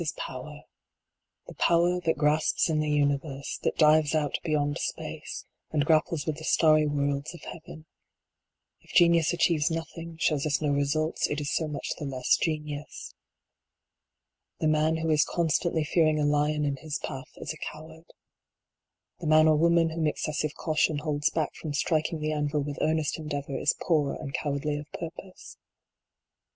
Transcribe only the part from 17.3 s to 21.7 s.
is a coward. The man or woman whom excessive caution holds back